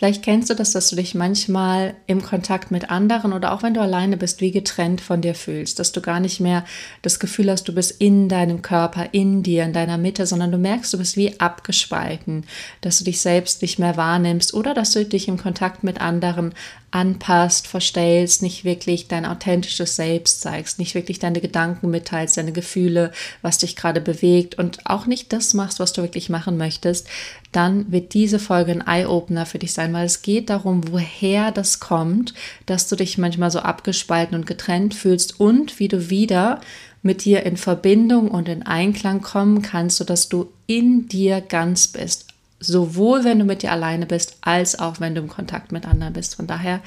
[0.00, 3.74] Vielleicht kennst du das, dass du dich manchmal im Kontakt mit anderen oder auch wenn
[3.74, 6.64] du alleine bist, wie getrennt von dir fühlst, dass du gar nicht mehr
[7.02, 10.58] das Gefühl hast, du bist in deinem Körper, in dir, in deiner Mitte, sondern du
[10.58, 12.44] merkst, du bist wie abgespalten,
[12.80, 16.54] dass du dich selbst nicht mehr wahrnimmst oder dass du dich im Kontakt mit anderen
[16.90, 23.12] anpasst, verstellst, nicht wirklich dein authentisches Selbst zeigst, nicht wirklich deine Gedanken mitteilst, deine Gefühle,
[23.42, 27.06] was dich gerade bewegt und auch nicht das machst, was du wirklich machen möchtest,
[27.52, 31.78] dann wird diese Folge ein Eye-Opener für dich sein, weil es geht darum, woher das
[31.78, 32.32] kommt,
[32.64, 36.60] dass du dich manchmal so abgespalten und getrennt fühlst und wie du wieder
[37.02, 42.27] mit dir in Verbindung und in Einklang kommen kannst, sodass du in dir ganz bist
[42.60, 46.12] sowohl wenn du mit dir alleine bist, als auch wenn du im Kontakt mit anderen
[46.12, 46.36] bist.
[46.36, 46.80] Von daher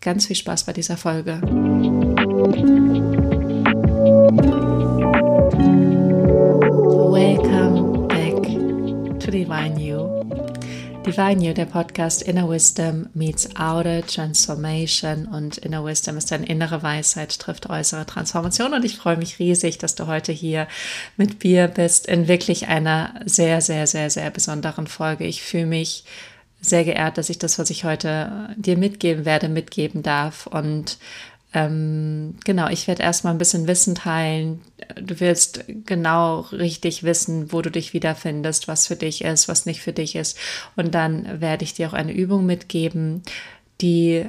[0.00, 1.40] ganz viel Spaß bei dieser Folge.
[7.10, 8.42] Welcome back
[9.20, 9.87] to Divine You.
[11.08, 15.24] Divine You, der Podcast Inner Wisdom meets Outer Transformation.
[15.24, 18.74] Und Inner Wisdom ist deine innere Weisheit, trifft äußere Transformation.
[18.74, 20.68] Und ich freue mich riesig, dass du heute hier
[21.16, 25.24] mit mir bist in wirklich einer sehr, sehr, sehr, sehr besonderen Folge.
[25.24, 26.04] Ich fühle mich
[26.60, 30.46] sehr geehrt, dass ich das, was ich heute dir mitgeben werde, mitgeben darf.
[30.46, 30.98] Und
[31.54, 34.60] ähm, genau, ich werde erstmal ein bisschen Wissen teilen.
[35.00, 39.80] Du wirst genau richtig wissen, wo du dich wiederfindest, was für dich ist, was nicht
[39.80, 40.36] für dich ist.
[40.76, 43.22] Und dann werde ich dir auch eine Übung mitgeben,
[43.80, 44.26] die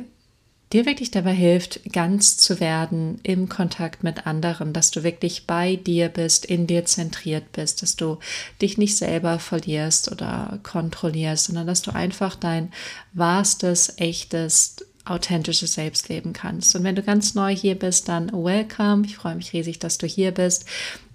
[0.72, 5.76] dir wirklich dabei hilft, ganz zu werden im Kontakt mit anderen, dass du wirklich bei
[5.76, 8.20] dir bist, in dir zentriert bist, dass du
[8.62, 12.72] dich nicht selber verlierst oder kontrollierst, sondern dass du einfach dein
[13.14, 14.78] wahrstes, echtes,
[15.10, 16.76] authentisches Selbst leben kannst.
[16.76, 19.06] Und wenn du ganz neu hier bist, dann welcome.
[19.06, 20.66] Ich freue mich riesig, dass du hier bist.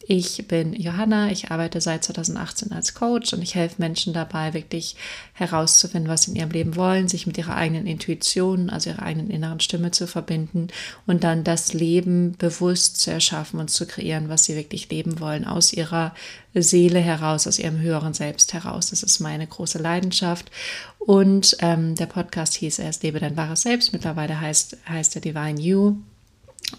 [0.06, 4.96] Ich bin Johanna, ich arbeite seit 2018 als Coach und ich helfe Menschen dabei, wirklich
[5.32, 9.30] herauszufinden, was sie in ihrem Leben wollen, sich mit ihrer eigenen Intuition, also ihrer eigenen
[9.30, 10.68] inneren Stimme zu verbinden
[11.06, 15.46] und dann das Leben bewusst zu erschaffen und zu kreieren, was sie wirklich leben wollen,
[15.46, 16.14] aus ihrer
[16.52, 18.90] Seele heraus, aus ihrem höheren Selbst heraus.
[18.90, 20.50] Das ist meine große Leidenschaft.
[20.98, 23.92] Und ähm, der Podcast hieß erst Lebe dein wahres Selbst.
[23.92, 25.96] Mittlerweile heißt, heißt er Divine You.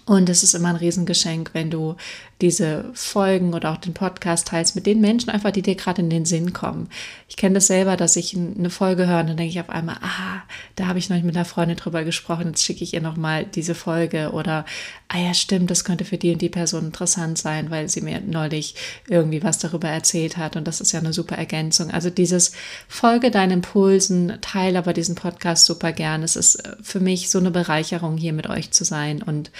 [0.04, 1.96] Und es ist immer ein Riesengeschenk, wenn du
[2.42, 6.10] diese Folgen oder auch den Podcast teilst mit den Menschen einfach, die dir gerade in
[6.10, 6.90] den Sinn kommen.
[7.28, 9.96] Ich kenne das selber, dass ich eine Folge höre und dann denke ich auf einmal,
[10.02, 10.42] ah,
[10.74, 13.74] da habe ich noch mit einer Freundin drüber gesprochen, jetzt schicke ich ihr nochmal diese
[13.74, 14.66] Folge oder,
[15.08, 18.20] ah ja, stimmt, das könnte für die und die Person interessant sein, weil sie mir
[18.20, 18.74] neulich
[19.08, 21.90] irgendwie was darüber erzählt hat und das ist ja eine super Ergänzung.
[21.90, 22.52] Also dieses
[22.86, 26.22] Folge deinen Impulsen, teile aber diesen Podcast super gern.
[26.22, 29.50] Es ist für mich so eine Bereicherung, hier mit euch zu sein und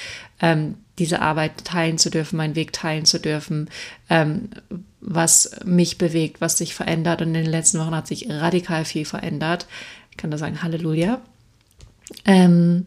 [0.40, 3.68] ähm, diese Arbeit teilen zu dürfen, meinen Weg teilen zu dürfen,
[4.08, 4.50] ähm,
[5.00, 7.20] was mich bewegt, was sich verändert.
[7.20, 9.66] Und in den letzten Wochen hat sich radikal viel verändert.
[10.10, 11.20] Ich kann da sagen, Halleluja.
[12.24, 12.86] Ähm,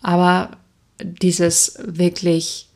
[0.00, 0.56] aber
[1.00, 2.68] dieses wirklich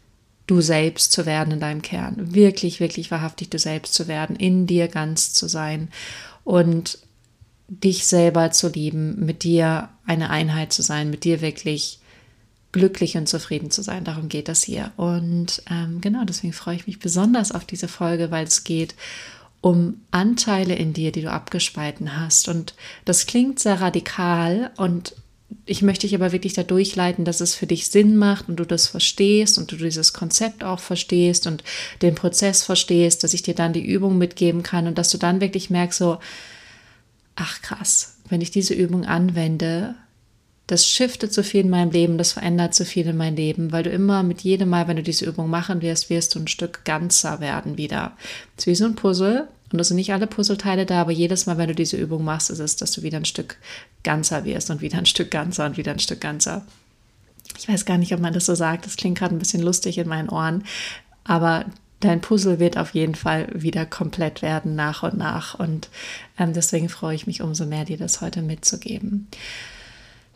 [0.46, 4.66] du selbst zu werden in deinem Kern, wirklich, wirklich wahrhaftig du selbst zu werden, in
[4.66, 5.90] dir ganz zu sein
[6.42, 6.98] und
[7.68, 12.00] dich selber zu lieben, mit dir eine Einheit zu sein, mit dir wirklich
[12.72, 14.04] glücklich und zufrieden zu sein.
[14.04, 14.92] Darum geht das hier.
[14.96, 18.94] Und ähm, genau, deswegen freue ich mich besonders auf diese Folge, weil es geht
[19.60, 22.48] um Anteile in dir, die du abgespalten hast.
[22.48, 22.74] Und
[23.04, 25.14] das klingt sehr radikal und
[25.64, 28.64] ich möchte dich aber wirklich da durchleiten, dass es für dich Sinn macht und du
[28.64, 31.64] das verstehst und du dieses Konzept auch verstehst und
[32.02, 35.40] den Prozess verstehst, dass ich dir dann die Übung mitgeben kann und dass du dann
[35.40, 36.18] wirklich merkst so,
[37.34, 39.94] ach krass, wenn ich diese Übung anwende,
[40.68, 43.82] das shiftet so viel in meinem Leben, das verändert so viel in mein Leben, weil
[43.82, 46.84] du immer mit jedem Mal, wenn du diese Übung machen wirst, wirst du ein Stück
[46.84, 48.12] ganzer werden wieder.
[48.56, 51.46] Es ist wie so ein Puzzle und es sind nicht alle Puzzleteile da, aber jedes
[51.46, 53.56] Mal, wenn du diese Übung machst, ist es, dass du wieder ein Stück
[54.02, 56.66] ganzer wirst und wieder ein Stück ganzer und wieder ein Stück ganzer.
[57.58, 59.96] Ich weiß gar nicht, ob man das so sagt, das klingt gerade ein bisschen lustig
[59.96, 60.64] in meinen Ohren,
[61.24, 61.64] aber
[62.00, 65.88] dein Puzzle wird auf jeden Fall wieder komplett werden nach und nach und
[66.38, 69.28] ähm, deswegen freue ich mich umso mehr, dir das heute mitzugeben.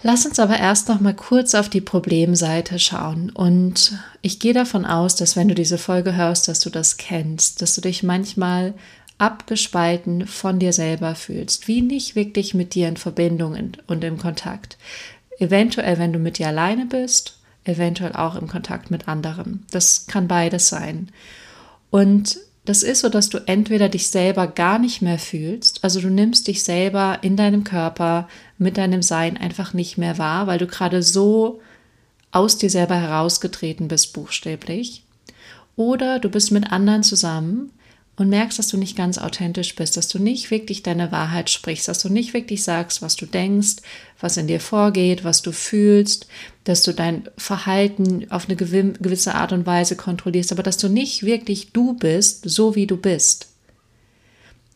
[0.04, 3.30] Lass uns aber erst noch mal kurz auf die Problemseite schauen.
[3.30, 7.62] Und ich gehe davon aus, dass wenn du diese Folge hörst, dass du das kennst,
[7.62, 8.74] dass du dich manchmal
[9.18, 14.76] abgespalten von dir selber fühlst, wie nicht wirklich mit dir in Verbindung und im Kontakt.
[15.38, 19.64] Eventuell, wenn du mit dir alleine bist, eventuell auch im Kontakt mit anderen.
[19.70, 21.10] Das kann beides sein.
[21.90, 26.10] Und das ist so, dass du entweder dich selber gar nicht mehr fühlst, also du
[26.10, 28.28] nimmst dich selber in deinem Körper
[28.62, 31.60] mit deinem Sein einfach nicht mehr wahr, weil du gerade so
[32.30, 35.04] aus dir selber herausgetreten bist, buchstäblich.
[35.76, 37.70] Oder du bist mit anderen zusammen
[38.16, 41.88] und merkst, dass du nicht ganz authentisch bist, dass du nicht wirklich deine Wahrheit sprichst,
[41.88, 43.76] dass du nicht wirklich sagst, was du denkst,
[44.20, 46.26] was in dir vorgeht, was du fühlst,
[46.64, 51.24] dass du dein Verhalten auf eine gewisse Art und Weise kontrollierst, aber dass du nicht
[51.24, 53.51] wirklich du bist, so wie du bist,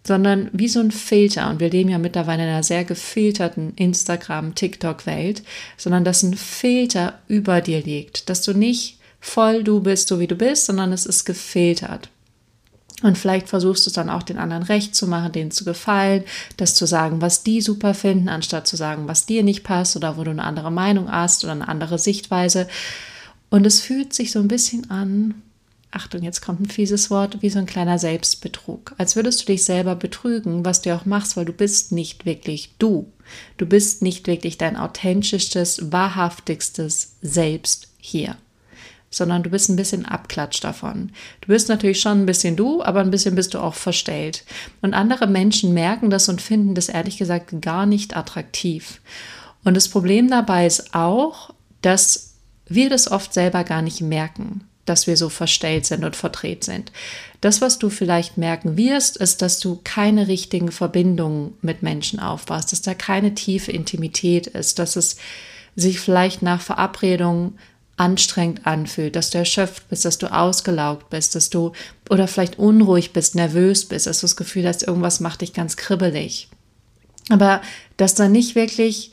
[0.07, 1.51] sondern wie so ein Filter.
[1.51, 5.43] Und wir leben ja mittlerweile in einer sehr gefilterten Instagram, TikTok-Welt,
[5.77, 10.27] sondern dass ein Filter über dir liegt, dass du nicht voll du bist, so wie
[10.27, 12.09] du bist, sondern es ist gefiltert.
[13.03, 16.25] Und vielleicht versuchst du es dann auch den anderen recht zu machen, denen zu gefallen,
[16.57, 20.17] das zu sagen, was die super finden, anstatt zu sagen, was dir nicht passt oder
[20.17, 22.69] wo du eine andere Meinung hast oder eine andere Sichtweise.
[23.51, 25.35] Und es fühlt sich so ein bisschen an,
[25.97, 28.95] Achtung, jetzt kommt ein fieses Wort, wie so ein kleiner Selbstbetrug.
[28.99, 32.75] Als würdest du dich selber betrügen, was du auch machst, weil du bist nicht wirklich
[32.79, 33.11] du.
[33.57, 38.37] Du bist nicht wirklich dein authentischstes, wahrhaftigstes Selbst hier
[39.09, 41.11] sondern du bist ein bisschen abklatscht davon.
[41.41, 44.45] Du bist natürlich schon ein bisschen du, aber ein bisschen bist du auch verstellt.
[44.83, 49.01] Und andere Menschen merken das und finden das ehrlich gesagt gar nicht attraktiv.
[49.65, 52.35] Und das Problem dabei ist auch, dass
[52.69, 56.93] wir das oft selber gar nicht merken, dass wir so verstellt sind und verdreht sind.
[57.41, 62.73] Das, was du vielleicht merken wirst, ist, dass du keine richtigen Verbindungen mit Menschen aufbaust,
[62.73, 65.17] dass da keine tiefe Intimität ist, dass es
[65.75, 67.59] sich vielleicht nach Verabredungen
[67.97, 71.73] anstrengend anfühlt, dass du erschöpft bist, dass du ausgelaugt bist, dass du
[72.11, 75.77] oder vielleicht unruhig bist, nervös bist, dass du das Gefühl hast, irgendwas macht dich ganz
[75.77, 76.49] kribbelig.
[77.29, 77.61] Aber
[77.97, 79.13] dass da nicht wirklich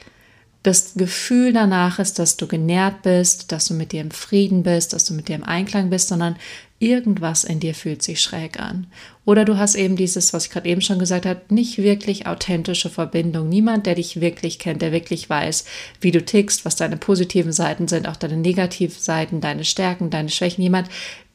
[0.64, 4.94] das Gefühl danach ist, dass du genährt bist, dass du mit dir im Frieden bist,
[4.94, 6.38] dass du mit dir im Einklang bist, sondern
[6.80, 8.88] irgendwas in dir fühlt sich schräg an.
[9.26, 12.90] Oder du hast eben dieses, was ich gerade eben schon gesagt habe, nicht wirklich authentische
[12.90, 13.50] Verbindung.
[13.50, 15.66] Niemand, der dich wirklich kennt, der wirklich weiß,
[16.00, 20.30] wie du tickst, was deine positiven Seiten sind, auch deine negativen Seiten, deine Stärken, deine
[20.30, 20.62] Schwächen.
[20.62, 20.88] Jemand,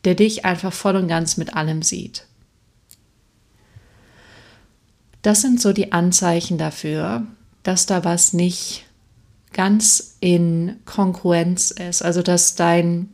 [0.04, 2.24] der dich einfach voll und ganz mit allem sieht.
[5.20, 7.26] Das sind so die Anzeichen dafür,
[7.62, 8.84] dass da was nicht
[9.52, 12.02] ganz in Konkurrenz ist.
[12.02, 13.08] Also dass dein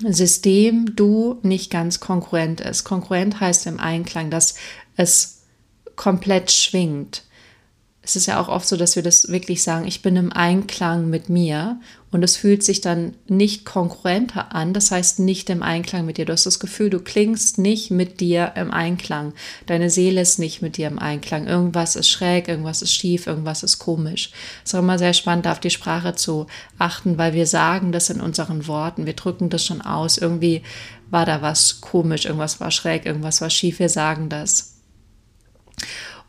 [0.00, 2.84] System du nicht ganz konkurrent ist.
[2.84, 4.54] Konkurrent heißt im Einklang, dass
[4.96, 5.42] es
[5.96, 7.24] komplett schwingt
[8.08, 11.10] es ist ja auch oft so, dass wir das wirklich sagen, ich bin im Einklang
[11.10, 11.78] mit mir
[12.10, 16.24] und es fühlt sich dann nicht konkurrenter an, das heißt nicht im Einklang mit dir.
[16.24, 19.34] Du hast das Gefühl, du klingst nicht mit dir im Einklang.
[19.66, 21.46] Deine Seele ist nicht mit dir im Einklang.
[21.46, 24.30] Irgendwas ist schräg, irgendwas ist schief, irgendwas ist komisch.
[24.64, 26.46] Es ist auch immer sehr spannend, auf die Sprache zu
[26.78, 29.04] achten, weil wir sagen das in unseren Worten.
[29.04, 30.16] Wir drücken das schon aus.
[30.16, 30.62] Irgendwie
[31.10, 33.80] war da was komisch, irgendwas war schräg, irgendwas war schief.
[33.80, 34.76] Wir sagen das.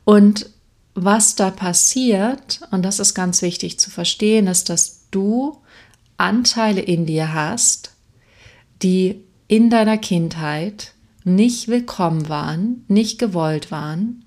[0.03, 0.49] Und
[1.03, 5.61] was da passiert, und das ist ganz wichtig zu verstehen, ist, dass du
[6.17, 7.91] Anteile in dir hast,
[8.81, 10.93] die in deiner Kindheit
[11.23, 14.25] nicht willkommen waren, nicht gewollt waren,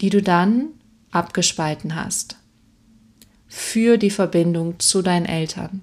[0.00, 0.68] die du dann
[1.10, 2.36] abgespalten hast
[3.46, 5.82] für die Verbindung zu deinen Eltern.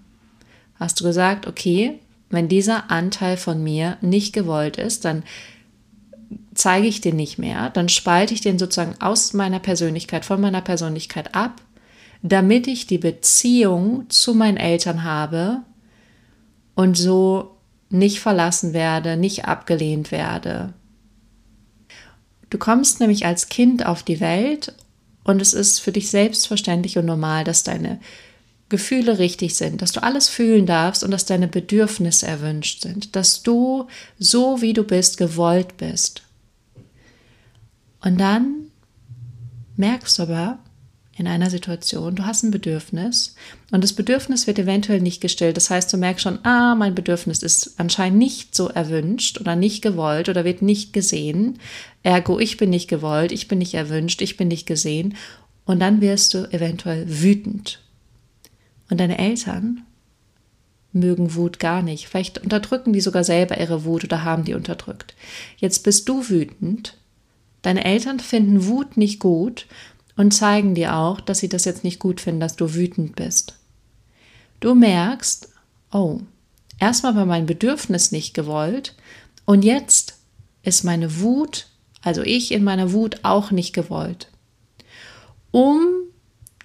[0.75, 1.99] Hast du gesagt, okay,
[2.29, 5.23] wenn dieser Anteil von mir nicht gewollt ist, dann
[6.53, 10.61] zeige ich den nicht mehr, dann spalte ich den sozusagen aus meiner Persönlichkeit, von meiner
[10.61, 11.61] Persönlichkeit ab,
[12.21, 15.61] damit ich die Beziehung zu meinen Eltern habe
[16.75, 17.57] und so
[17.89, 20.73] nicht verlassen werde, nicht abgelehnt werde.
[22.49, 24.73] Du kommst nämlich als Kind auf die Welt
[25.23, 27.99] und es ist für dich selbstverständlich und normal, dass deine
[28.69, 33.43] Gefühle richtig sind, dass du alles fühlen darfst und dass deine Bedürfnisse erwünscht sind, dass
[33.43, 33.87] du
[34.19, 36.23] so wie du bist gewollt bist.
[38.01, 38.67] Und dann
[39.77, 40.59] merkst du aber
[41.17, 43.35] in einer Situation, du hast ein Bedürfnis
[43.71, 45.57] und das Bedürfnis wird eventuell nicht gestillt.
[45.57, 49.81] Das heißt, du merkst schon, ah, mein Bedürfnis ist anscheinend nicht so erwünscht oder nicht
[49.81, 51.57] gewollt oder wird nicht gesehen.
[52.03, 55.15] Ergo, ich bin nicht gewollt, ich bin nicht erwünscht, ich bin nicht gesehen.
[55.65, 57.79] Und dann wirst du eventuell wütend.
[58.89, 59.83] Und deine Eltern
[60.93, 62.07] mögen Wut gar nicht.
[62.07, 65.15] Vielleicht unterdrücken die sogar selber ihre Wut oder haben die unterdrückt.
[65.57, 66.97] Jetzt bist du wütend
[67.61, 69.65] Deine Eltern finden Wut nicht gut
[70.15, 73.55] und zeigen dir auch, dass sie das jetzt nicht gut finden, dass du wütend bist.
[74.61, 75.49] Du merkst,
[75.91, 76.21] oh,
[76.79, 78.95] erstmal war mein Bedürfnis nicht gewollt
[79.43, 80.17] und jetzt
[80.63, 81.67] ist meine Wut,
[82.01, 84.29] also ich in meiner Wut auch nicht gewollt.
[85.51, 85.87] Um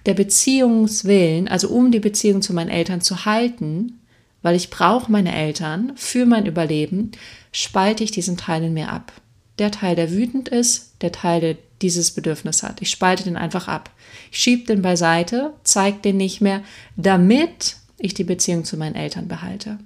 [0.05, 3.99] der Beziehungswillen, also um die Beziehung zu meinen Eltern zu halten,
[4.41, 7.11] weil ich brauche meine Eltern für mein Überleben,
[7.51, 9.13] spalte ich diesen Teil in mir ab
[9.59, 12.81] der Teil, der wütend ist, der Teil, der dieses Bedürfnis hat.
[12.81, 13.91] Ich spalte den einfach ab.
[14.31, 16.63] Ich schiebe den beiseite, zeige den nicht mehr,
[16.95, 19.79] damit ich die Beziehung zu meinen Eltern behalte.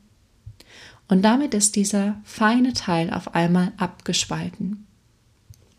[1.08, 4.87] Und damit ist dieser feine Teil auf einmal abgespalten.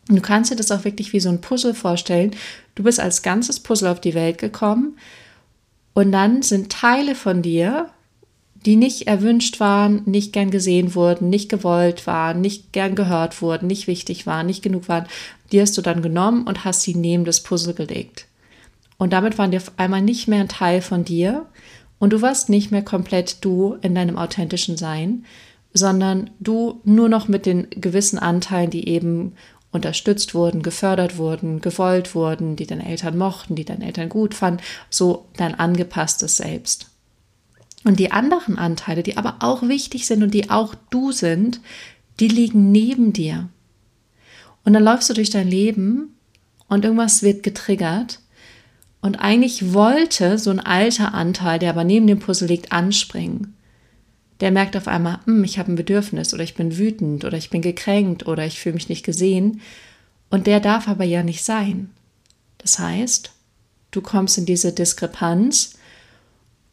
[0.09, 2.35] Und du kannst dir das auch wirklich wie so ein Puzzle vorstellen.
[2.75, 4.97] Du bist als ganzes Puzzle auf die Welt gekommen
[5.95, 7.91] und dann sind Teile von dir,
[8.65, 13.67] die nicht erwünscht waren, nicht gern gesehen wurden, nicht gewollt waren, nicht gern gehört wurden,
[13.67, 15.07] nicht wichtig waren, nicht genug waren,
[15.53, 18.27] die hast du dann genommen und hast sie neben das Puzzle gelegt.
[18.97, 21.47] Und damit waren die auf einmal nicht mehr ein Teil von dir
[21.99, 25.25] und du warst nicht mehr komplett du in deinem authentischen Sein,
[25.73, 29.35] sondern du nur noch mit den gewissen Anteilen, die eben
[29.71, 34.63] unterstützt wurden, gefördert wurden, gewollt wurden, die deine Eltern mochten, die deine Eltern gut fanden,
[34.91, 36.87] so dein angepasstes Selbst.
[37.85, 41.61] Und die anderen Anteile, die aber auch wichtig sind und die auch du sind,
[42.19, 43.49] die liegen neben dir.
[44.65, 46.17] Und dann läufst du durch dein Leben
[46.69, 48.21] und irgendwas wird getriggert.
[49.01, 53.55] Und eigentlich wollte so ein alter Anteil, der aber neben dem Puzzle liegt, anspringen.
[54.41, 57.51] Der merkt auf einmal, hm, ich habe ein Bedürfnis oder ich bin wütend oder ich
[57.51, 59.61] bin gekränkt oder ich fühle mich nicht gesehen.
[60.31, 61.91] Und der darf aber ja nicht sein.
[62.59, 63.33] Das heißt,
[63.91, 65.75] du kommst in diese Diskrepanz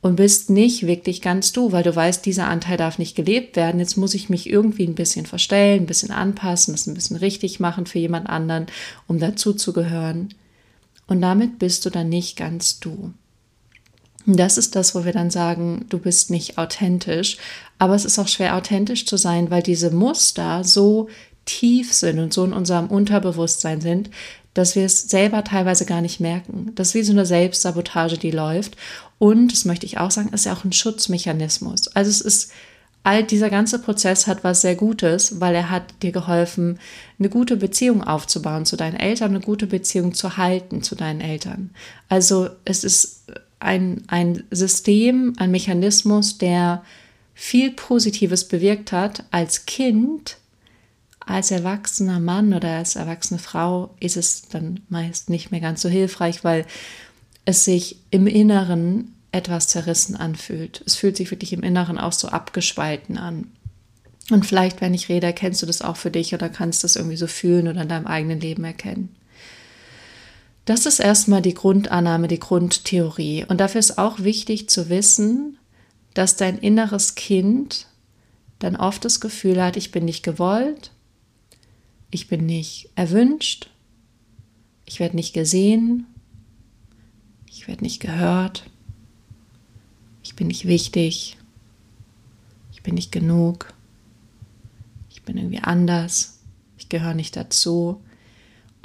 [0.02, 3.80] und bist nicht wirklich ganz du, weil du weißt, dieser Anteil darf nicht gelebt werden.
[3.80, 7.60] Jetzt muss ich mich irgendwie ein bisschen verstellen, ein bisschen anpassen, das ein bisschen richtig
[7.60, 8.68] machen für jemand anderen,
[9.08, 10.30] um dazu zu gehören.
[11.08, 13.14] Und damit bist du dann nicht ganz du.
[14.26, 17.38] Das ist das, wo wir dann sagen, du bist nicht authentisch.
[17.78, 21.10] Aber es ist auch schwer, authentisch zu sein, weil diese Muster so
[21.46, 24.10] tief sind und so in unserem Unterbewusstsein sind,
[24.56, 26.72] dass wir es selber teilweise gar nicht merken.
[26.76, 28.78] Das ist wie so eine Selbstsabotage, die läuft.
[29.20, 31.90] Und, das möchte ich auch sagen, ist ja auch ein Schutzmechanismus.
[31.90, 32.52] Also es ist,
[33.04, 36.80] all dieser ganze Prozess hat was sehr Gutes, weil er hat dir geholfen,
[37.20, 41.70] eine gute Beziehung aufzubauen zu deinen Eltern, eine gute Beziehung zu halten zu deinen Eltern.
[42.10, 43.26] Also es ist
[43.60, 46.84] ein, ein System, ein Mechanismus, der
[47.34, 50.38] viel Positives bewirkt hat als Kind,
[51.20, 55.90] als erwachsener Mann oder als erwachsene Frau ist es dann meist nicht mehr ganz so
[55.90, 56.66] hilfreich, weil
[57.46, 60.82] es sich im Inneren etwas zerrissen anfühlt.
[60.86, 63.48] Es fühlt sich wirklich im Inneren auch so abgespalten an.
[64.32, 67.18] Und vielleicht, wenn ich rede, erkennst du das auch für dich oder kannst das irgendwie
[67.18, 69.16] so fühlen oder in deinem eigenen Leben erkennen.
[70.66, 73.46] Das ist erstmal die Grundannahme, die Grundtheorie.
[73.48, 75.58] Und dafür ist auch wichtig zu wissen,
[76.16, 77.88] dass dein inneres Kind
[78.60, 80.92] dann oft das Gefühl hat, ich bin nicht gewollt,
[82.10, 83.70] ich bin nicht erwünscht,
[84.86, 86.08] ich werde nicht gesehen,
[87.48, 88.64] ich werde nicht gehört,
[90.24, 91.38] ich bin nicht wichtig,
[92.72, 93.74] ich bin nicht genug,
[95.10, 96.40] ich bin irgendwie anders,
[96.78, 98.02] ich gehöre nicht dazu.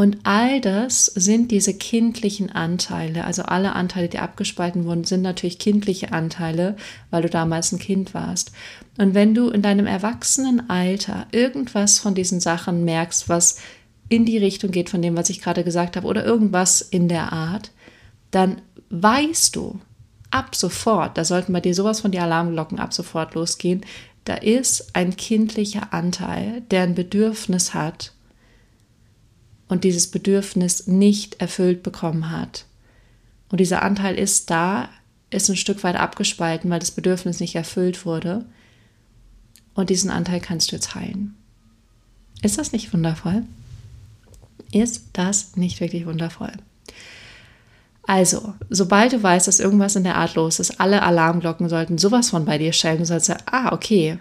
[0.01, 5.59] Und all das sind diese kindlichen Anteile, also alle Anteile, die abgespalten wurden, sind natürlich
[5.59, 6.77] kindliche Anteile,
[7.11, 8.51] weil du damals ein Kind warst.
[8.97, 13.59] Und wenn du in deinem Erwachsenenalter irgendwas von diesen Sachen merkst, was
[14.09, 17.35] in die Richtung geht von dem, was ich gerade gesagt habe, oder irgendwas in der
[17.35, 17.71] Art,
[18.31, 19.81] dann weißt du
[20.31, 23.85] ab sofort, da sollten bei dir sowas von die Alarmglocken ab sofort losgehen,
[24.25, 28.15] da ist ein kindlicher Anteil, der ein Bedürfnis hat
[29.71, 32.67] und dieses Bedürfnis nicht erfüllt bekommen hat.
[33.51, 34.89] Und dieser Anteil ist da,
[35.31, 38.45] ist ein Stück weit abgespalten, weil das Bedürfnis nicht erfüllt wurde.
[39.75, 41.37] Und diesen Anteil kannst du jetzt heilen.
[42.43, 43.45] Ist das nicht wundervoll?
[44.73, 46.53] Ist das nicht wirklich wundervoll?
[48.03, 52.31] Also, sobald du weißt, dass irgendwas in der Art los ist, alle Alarmglocken sollten sowas
[52.31, 52.99] von bei dir schellen.
[52.99, 54.19] Du sollst sagen, ah, okay,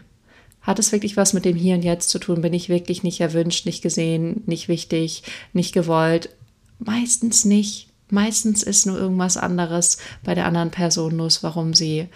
[0.61, 2.41] hat es wirklich was mit dem Hier und Jetzt zu tun?
[2.41, 5.23] Bin ich wirklich nicht erwünscht, nicht gesehen, nicht wichtig,
[5.53, 6.29] nicht gewollt?
[6.79, 7.89] Meistens nicht.
[8.09, 12.07] Meistens ist nur irgendwas anderes bei der anderen Person los, warum sie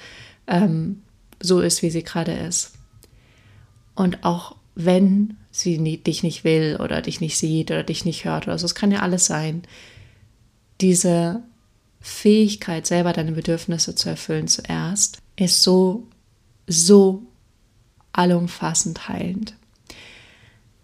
[0.47, 1.03] ähm,
[1.39, 2.73] so ist, wie sie gerade ist.
[3.95, 8.25] Und auch wenn sie nie, dich nicht will oder dich nicht sieht oder dich nicht
[8.25, 9.61] hört oder so, es kann ja alles sein.
[10.81, 11.43] Diese
[12.01, 16.07] Fähigkeit, selber deine Bedürfnisse zu erfüllen zuerst, ist so,
[16.67, 17.23] so
[18.13, 19.55] allumfassend heilend.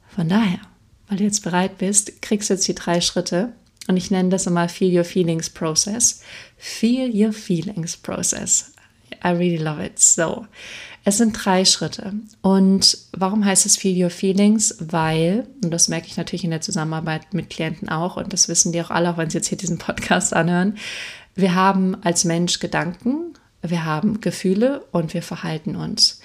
[0.07, 0.59] Von daher,
[1.07, 3.53] weil du jetzt bereit bist, kriegst du jetzt die drei Schritte
[3.87, 6.21] und ich nenne das immer Feel Your Feelings Process.
[6.57, 8.73] Feel Your Feelings Process.
[9.23, 9.99] I really love it.
[9.99, 10.45] So,
[11.03, 12.13] es sind drei Schritte.
[12.41, 14.75] Und warum heißt es Feel Your Feelings?
[14.79, 18.71] Weil, und das merke ich natürlich in der Zusammenarbeit mit Klienten auch, und das wissen
[18.71, 20.77] die auch alle, auch wenn sie jetzt hier diesen Podcast anhören,
[21.35, 26.21] wir haben als Mensch Gedanken, wir haben Gefühle und wir verhalten uns.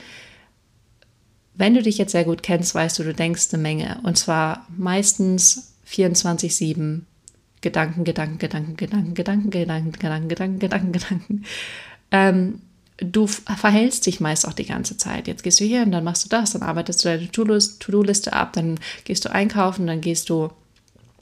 [1.57, 4.01] Wenn du dich jetzt sehr gut kennst, weißt du, du denkst eine Menge.
[4.03, 7.03] Und zwar meistens 24-7
[7.61, 11.45] Gedanken, Gedanken, Gedanken, Gedanken, Gedanken, Gedanken, Gedanken, Gedanken, Gedanken, Gedanken.
[12.11, 12.61] Ähm,
[12.99, 15.27] du verhältst dich meist auch die ganze Zeit.
[15.27, 18.53] Jetzt gehst du hier und dann machst du das, dann arbeitest du deine To-Do-Liste ab,
[18.53, 20.51] dann gehst du einkaufen, dann gehst du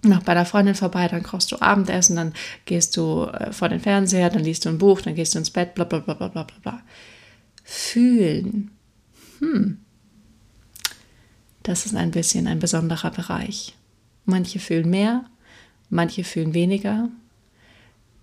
[0.04, 2.34] noch bei der Freundin vorbei, dann kochst du Abendessen, dann
[2.64, 5.50] gehst du äh, vor den Fernseher, dann liest du ein Buch, dann gehst du ins
[5.50, 6.82] Bett, bla bla bla bla bla bla.
[7.62, 8.72] Fühlen.
[9.38, 9.78] Hm.
[11.62, 13.75] Das ist ein bisschen ein besonderer Bereich.
[14.25, 15.25] Manche fühlen mehr,
[15.90, 17.09] manche fühlen weniger.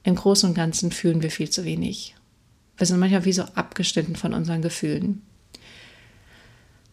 [0.03, 2.15] Im Großen und Ganzen fühlen wir viel zu wenig.
[2.77, 5.21] Wir sind manchmal wie so abgeschnitten von unseren Gefühlen.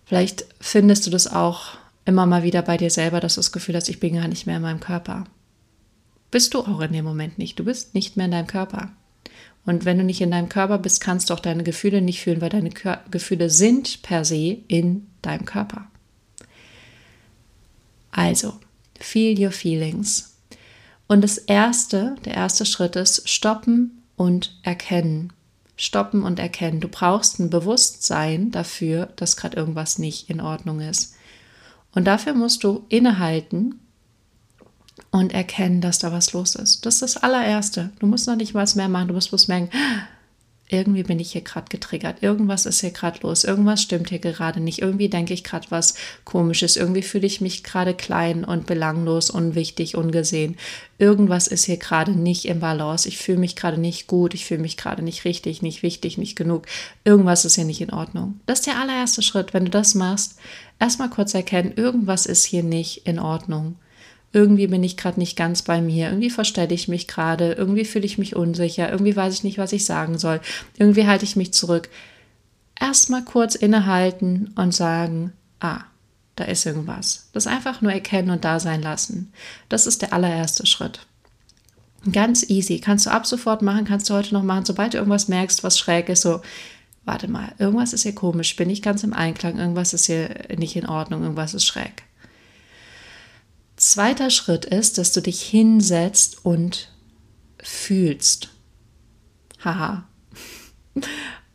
[0.05, 3.75] Vielleicht findest du das auch immer mal wieder bei dir selber, dass du das Gefühl
[3.77, 5.25] hast, ich bin gar nicht mehr in meinem Körper.
[6.31, 7.59] Bist du auch in dem Moment nicht.
[7.59, 8.93] Du bist nicht mehr in deinem Körper.
[9.65, 12.41] Und wenn du nicht in deinem Körper bist, kannst du auch deine Gefühle nicht fühlen,
[12.41, 15.89] weil deine Kör Gefühle sind per se in deinem Körper.
[18.17, 18.55] Also,
[18.99, 20.35] feel your feelings.
[21.07, 25.35] Und das erste, der erste Schritt ist stoppen und erkennen.
[25.77, 26.81] Stoppen und erkennen.
[26.81, 31.15] Du brauchst ein Bewusstsein dafür, dass gerade irgendwas nicht in Ordnung ist.
[31.95, 33.81] Und dafür musst du innehalten
[35.11, 36.87] und erkennen, dass da was los ist.
[36.87, 37.93] Das ist das allererste.
[37.99, 39.09] Du musst noch nicht was mehr machen.
[39.09, 39.69] Du musst bloß merken,
[40.69, 42.23] irgendwie bin ich hier gerade getriggert.
[42.23, 43.45] Irgendwas ist hier gerade los.
[43.45, 44.81] Irgendwas stimmt hier gerade nicht.
[44.81, 45.95] Irgendwie denke ich gerade was
[46.25, 46.77] Komisches.
[46.77, 50.57] Irgendwie fühle ich mich gerade klein und belanglos, unwichtig, ungesehen.
[50.99, 53.09] Irgendwas ist hier gerade nicht im Balance.
[53.09, 54.35] Ich fühle mich gerade nicht gut.
[54.35, 56.67] Ich fühle mich gerade nicht richtig, nicht wichtig, nicht genug.
[57.05, 58.41] Irgendwas ist hier nicht in Ordnung.
[58.47, 59.55] Das ist der allererste Schritt.
[59.55, 60.37] Wenn du das machst,
[60.81, 63.77] erstmal kurz erkennen, irgendwas ist hier nicht in Ordnung.
[64.37, 68.05] Irgendwie bin ich gerade nicht ganz bei mir, irgendwie verstelle ich mich gerade, irgendwie fühle
[68.05, 70.43] ich mich unsicher, irgendwie weiß ich nicht, was ich sagen soll,
[70.77, 71.89] irgendwie halte ich mich zurück.
[72.79, 75.85] Erstmal kurz innehalten und sagen, ah,
[76.35, 77.31] da ist irgendwas.
[77.33, 79.33] Das einfach nur erkennen und da sein lassen.
[79.71, 81.07] Das ist der allererste Schritt.
[82.13, 82.79] Ganz easy.
[82.79, 84.67] Kannst du ab sofort machen, kannst du heute noch machen.
[84.67, 86.43] Sobald du irgendwas merkst, was schräg ist, so,
[87.07, 90.29] warte mal, irgendwas ist hier komisch, bin ich ganz im Einklang, irgendwas ist hier
[90.59, 92.06] nicht in Ordnung, irgendwas ist schräg.
[93.87, 96.91] Zweiter Schritt ist, dass du dich hinsetzt und
[97.63, 98.49] fühlst.
[99.65, 100.09] Haha.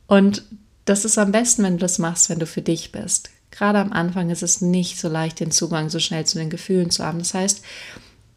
[0.08, 0.44] Und
[0.86, 3.32] das ist am besten, wenn du das machst, wenn du für dich bist.
[3.52, 6.90] Gerade am Anfang ist es nicht so leicht, den Zugang so schnell zu den Gefühlen
[6.90, 7.20] zu haben.
[7.20, 7.64] Das heißt,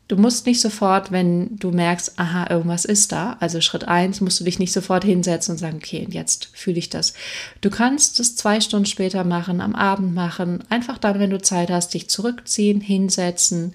[0.06, 4.38] Du musst nicht sofort, wenn du merkst, aha, irgendwas ist da, also Schritt eins, musst
[4.38, 7.14] du dich nicht sofort hinsetzen und sagen, okay, jetzt fühle ich das.
[7.62, 11.70] Du kannst es zwei Stunden später machen, am Abend machen, einfach dann, wenn du Zeit
[11.70, 13.74] hast, dich zurückziehen, hinsetzen,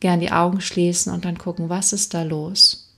[0.00, 2.90] gern die Augen schließen und dann gucken, was ist da los.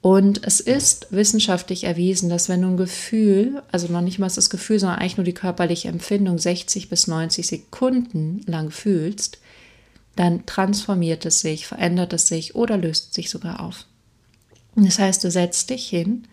[0.00, 4.50] Und es ist wissenschaftlich erwiesen, dass wenn du ein Gefühl, also noch nicht mal das
[4.50, 9.38] Gefühl, sondern eigentlich nur die körperliche Empfindung 60 bis 90 Sekunden lang fühlst,
[10.18, 13.86] dann transformiert es sich, verändert es sich oder löst sich sogar auf.
[14.74, 16.26] Das heißt, du setzt dich hin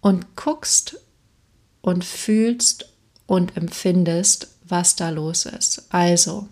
[0.00, 0.98] und guckst
[1.80, 2.92] und fühlst
[3.26, 5.86] und empfindest, was da los ist.
[5.88, 6.48] Also,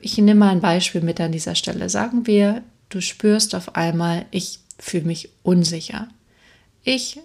[0.00, 1.88] ich nehme mal ein Beispiel mit an dieser Stelle.
[1.88, 6.08] Sagen wir, du spürst auf einmal, ich fühle mich unsicher.
[6.82, 7.20] Ich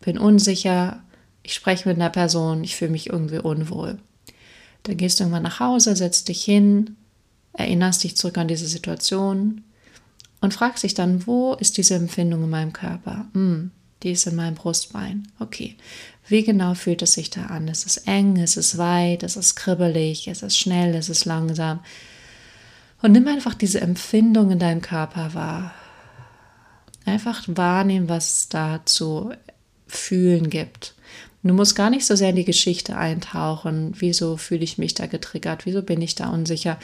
[0.00, 1.02] bin unsicher,
[1.42, 3.98] ich spreche mit einer Person, ich fühle mich irgendwie unwohl.
[4.84, 6.96] Dann gehst du irgendwann nach Hause, setzt dich hin,
[7.52, 9.64] erinnerst dich zurück an diese Situation
[10.40, 13.26] und fragst dich dann, wo ist diese Empfindung in meinem Körper?
[13.32, 13.70] Hm,
[14.02, 15.26] die ist in meinem Brustbein.
[15.38, 15.76] Okay.
[16.26, 17.68] Wie genau fühlt es sich da an?
[17.68, 18.36] Ist es eng?
[18.36, 19.22] Ist es weit?
[19.22, 20.28] Ist es kribbelig?
[20.28, 20.94] Ist es schnell?
[20.94, 21.80] Ist es langsam?
[23.02, 25.74] Und nimm einfach diese Empfindung in deinem Körper wahr.
[27.04, 29.32] Einfach wahrnehmen, was es da zu
[29.86, 30.94] fühlen gibt.
[31.44, 33.92] Du musst gar nicht so sehr in die Geschichte eintauchen.
[33.98, 35.66] Wieso fühle ich mich da getriggert?
[35.66, 36.78] Wieso bin ich da unsicher?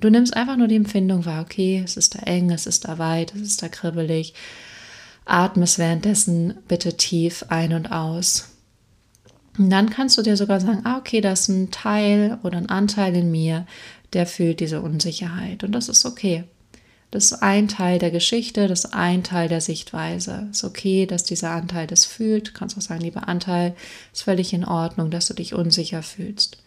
[0.00, 1.42] Du nimmst einfach nur die Empfindung wahr.
[1.42, 4.32] Okay, es ist da eng, es ist da weit, es ist da kribbelig.
[5.26, 8.48] Atmest währenddessen bitte tief ein und aus.
[9.58, 12.70] Und dann kannst du dir sogar sagen, ah, okay, das ist ein Teil oder ein
[12.70, 13.66] Anteil in mir,
[14.14, 15.64] der fühlt diese Unsicherheit.
[15.64, 16.44] Und das ist okay.
[17.10, 20.48] Das ist ein Teil der Geschichte, das ist ein Teil der Sichtweise.
[20.50, 22.48] Es ist okay, dass dieser Anteil das fühlt.
[22.48, 23.74] Du kannst auch sagen, lieber Anteil,
[24.12, 26.58] ist völlig in Ordnung, dass du dich unsicher fühlst.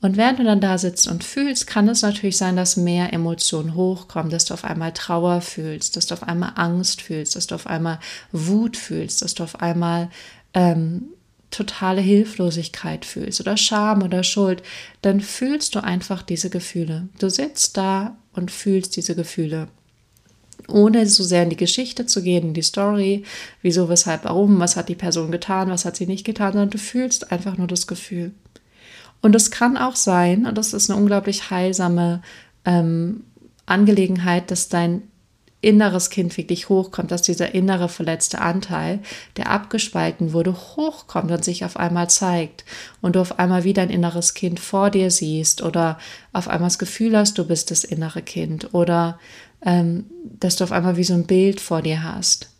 [0.00, 3.74] Und während du dann da sitzt und fühlst, kann es natürlich sein, dass mehr Emotionen
[3.74, 7.54] hochkommen, dass du auf einmal Trauer fühlst, dass du auf einmal Angst fühlst, dass du
[7.54, 7.98] auf einmal
[8.30, 10.10] Wut fühlst, dass du auf einmal
[10.54, 11.08] ähm,
[11.56, 14.62] totale Hilflosigkeit fühlst oder Scham oder Schuld,
[15.02, 17.08] dann fühlst du einfach diese Gefühle.
[17.18, 19.68] Du sitzt da und fühlst diese Gefühle.
[20.68, 23.24] Ohne so sehr in die Geschichte zu gehen, in die Story,
[23.62, 26.78] wieso, weshalb, warum, was hat die Person getan, was hat sie nicht getan, sondern du
[26.78, 28.32] fühlst einfach nur das Gefühl.
[29.22, 32.20] Und es kann auch sein, und das ist eine unglaublich heilsame
[32.64, 33.24] ähm,
[33.64, 35.02] Angelegenheit, dass dein
[35.60, 39.00] inneres Kind wirklich hochkommt, dass dieser innere verletzte Anteil,
[39.36, 42.64] der abgespalten wurde, hochkommt und sich auf einmal zeigt
[43.00, 45.98] und du auf einmal wieder ein inneres Kind vor dir siehst oder
[46.32, 49.18] auf einmal das Gefühl hast, du bist das innere Kind oder
[49.62, 52.50] ähm, dass du auf einmal wie so ein Bild vor dir hast.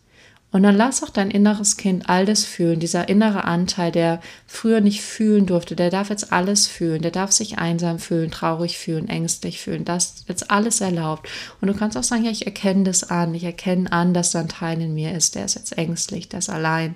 [0.56, 2.80] Und dann lass auch dein inneres Kind alles fühlen.
[2.80, 7.02] Dieser innere Anteil, der früher nicht fühlen durfte, der darf jetzt alles fühlen.
[7.02, 9.84] Der darf sich einsam fühlen, traurig fühlen, ängstlich fühlen.
[9.84, 11.28] Das jetzt alles erlaubt.
[11.60, 13.34] Und du kannst auch sagen, ja, ich erkenne das an.
[13.34, 15.34] Ich erkenne an, dass da ein Teil in mir ist.
[15.34, 16.94] Der ist jetzt ängstlich, der ist allein,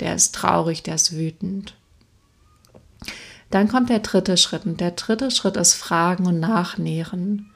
[0.00, 1.72] der ist traurig, der ist wütend.
[3.48, 4.66] Dann kommt der dritte Schritt.
[4.66, 7.48] Und der dritte Schritt ist Fragen und Nachnähren.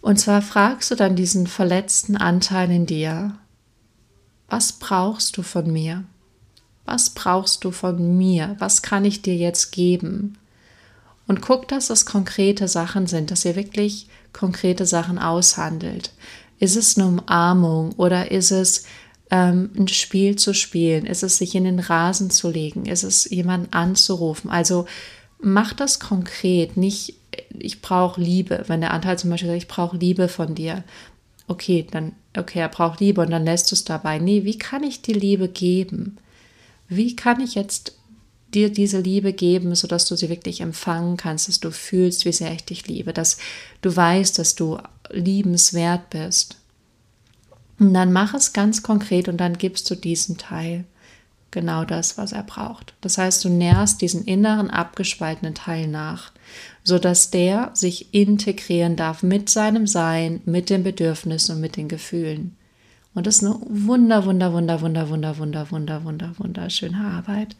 [0.00, 3.34] Und zwar fragst du dann diesen verletzten Anteil in dir,
[4.52, 6.04] was brauchst du von mir?
[6.84, 8.54] Was brauchst du von mir?
[8.58, 10.36] Was kann ich dir jetzt geben?
[11.26, 16.12] Und guck, dass es konkrete Sachen sind, dass ihr wirklich konkrete Sachen aushandelt.
[16.58, 18.84] Ist es eine Umarmung oder ist es
[19.30, 21.06] ähm, ein Spiel zu spielen?
[21.06, 22.84] Ist es sich in den Rasen zu legen?
[22.84, 24.50] Ist es jemanden anzurufen?
[24.50, 24.84] Also
[25.40, 27.14] mach das konkret, nicht
[27.58, 28.64] ich brauche Liebe.
[28.66, 30.84] Wenn der Anteil zum Beispiel sagt, ich brauche Liebe von dir,
[31.48, 34.18] okay, dann, okay, er braucht Liebe und dann lässt du es dabei.
[34.18, 36.16] Nee, wie kann ich dir Liebe geben?
[36.88, 37.94] Wie kann ich jetzt
[38.54, 42.52] dir diese Liebe geben, sodass du sie wirklich empfangen kannst, dass du fühlst, wie sehr
[42.52, 43.38] ich dich liebe, dass
[43.80, 44.78] du weißt, dass du
[45.10, 46.56] liebenswert bist.
[47.78, 50.84] Und dann mach es ganz konkret und dann gibst du diesen Teil
[51.50, 52.94] genau das, was er braucht.
[53.00, 56.31] Das heißt, du nährst diesen inneren abgespaltenen Teil nach
[56.84, 62.56] sodass der sich integrieren darf mit seinem Sein, mit den Bedürfnissen und mit den Gefühlen.
[63.14, 67.56] Und das ist eine wunder, wunder, wunder, wunder, wunder, wunder, wunder, wunder, wunderschöne Arbeit.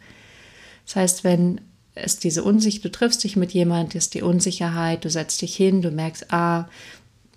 [0.85, 1.61] Das heißt, wenn
[1.95, 5.81] es diese Unsicherheit, du triffst dich mit jemand, ist die Unsicherheit, du setzt dich hin,
[5.81, 6.67] du merkst, ah,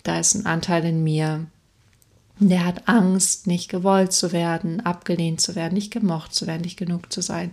[0.03, 1.45] da ist ein Anteil in mir,
[2.39, 6.77] der hat Angst, nicht gewollt zu werden, abgelehnt zu werden, nicht gemocht zu werden, nicht
[6.77, 7.51] genug zu sein,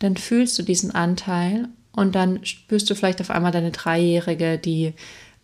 [0.00, 4.94] dann fühlst du diesen Anteil und dann spürst du vielleicht auf einmal deine Dreijährige, die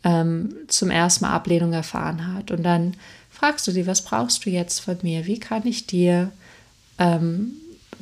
[0.02, 2.50] ähm, zum ersten Mal Ablehnung erfahren hat.
[2.50, 2.94] Und dann
[3.30, 5.26] fragst du sie, was brauchst du jetzt von mir?
[5.26, 6.32] Wie kann ich dir
[6.98, 7.52] ähm,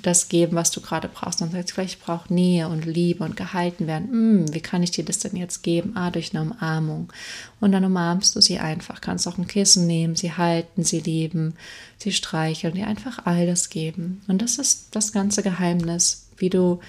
[0.00, 1.42] das geben, was du gerade brauchst?
[1.42, 4.10] Und dann sagst du vielleicht, ich brauche Nähe und Liebe und gehalten werden.
[4.10, 5.92] Hm, wie kann ich dir das denn jetzt geben?
[5.96, 7.12] Ah, durch eine Umarmung.
[7.60, 9.02] Und dann umarmst du sie einfach.
[9.02, 11.54] Kannst auch ein Kissen nehmen, sie halten, sie lieben,
[11.98, 14.22] sie streicheln, dir einfach all das geben.
[14.26, 16.80] Und das ist das ganze Geheimnis, wie du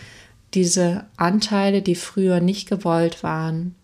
[0.53, 3.75] diese Anteile, die früher nicht gewollt waren,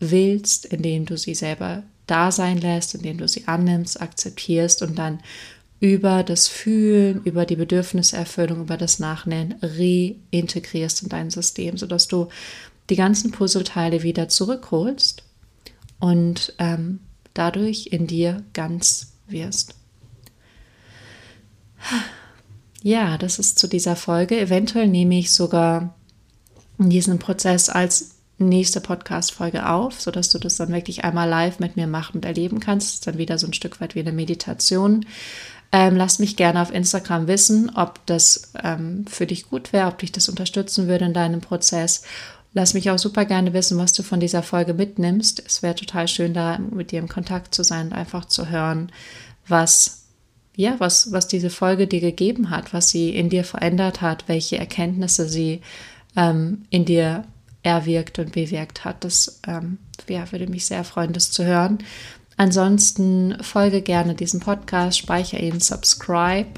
[0.00, 5.20] willst, indem du sie selber da sein lässt, indem du sie annimmst, akzeptierst und dann
[5.80, 12.28] über das Fühlen, über die Bedürfniserfüllung, über das Nachnähen reintegrierst in dein System, sodass du
[12.90, 15.24] die ganzen Puzzleteile wieder zurückholst
[16.00, 17.00] und ähm,
[17.32, 19.74] dadurch in dir ganz wirst.
[22.84, 24.38] Ja, das ist zu dieser Folge.
[24.38, 25.94] Eventuell nehme ich sogar
[26.76, 31.86] diesen Prozess als nächste Podcast-Folge auf, sodass du das dann wirklich einmal live mit mir
[31.86, 32.88] machen und erleben kannst.
[32.88, 35.06] Das ist dann wieder so ein Stück weit wie eine Meditation.
[35.72, 39.96] Ähm, lass mich gerne auf Instagram wissen, ob das ähm, für dich gut wäre, ob
[39.96, 42.02] dich das unterstützen würde in deinem Prozess.
[42.52, 45.42] Lass mich auch super gerne wissen, was du von dieser Folge mitnimmst.
[45.46, 48.92] Es wäre total schön, da mit dir im Kontakt zu sein und einfach zu hören,
[49.48, 50.03] was
[50.56, 54.58] ja, was, was diese Folge dir gegeben hat, was sie in dir verändert hat, welche
[54.58, 55.62] Erkenntnisse sie
[56.16, 57.24] ähm, in dir
[57.62, 59.04] erwirkt und bewirkt hat.
[59.04, 61.78] Das ähm, ja, würde mich sehr freuen, das zu hören.
[62.36, 66.50] Ansonsten folge gerne diesem Podcast, speichere ihn, subscribe,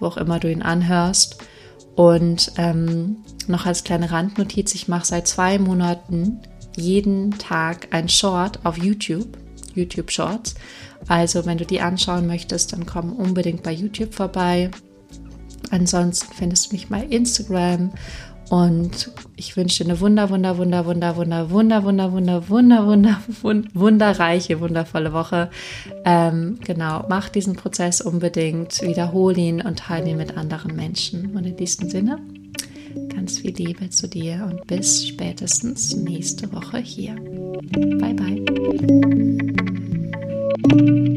[0.00, 1.38] wo auch immer du ihn anhörst.
[1.94, 6.40] Und ähm, noch als kleine Randnotiz, ich mache seit zwei Monaten
[6.76, 9.38] jeden Tag ein Short auf YouTube,
[9.76, 10.54] YouTube Shorts.
[11.08, 14.70] Also wenn du die anschauen möchtest, dann komm unbedingt bei YouTube vorbei.
[15.70, 17.92] Ansonsten findest du mich bei Instagram
[18.48, 23.20] und ich wünsche dir eine wunder, wunder, wunder, wunder, wunder, wunder, wunder, wunder, wunder, wunder,
[23.42, 25.50] wunder, wunderreiche, wundervolle Woche.
[26.04, 31.36] Ähm, genau, mach diesen Prozess unbedingt, wiederhole ihn und teile ihn mit anderen Menschen.
[31.36, 32.20] Und in diesem Sinne,
[33.12, 37.16] ganz viel Liebe zu dir und bis spätestens nächste Woche hier.
[37.98, 39.65] Bye, bye.
[40.68, 41.15] Thank you.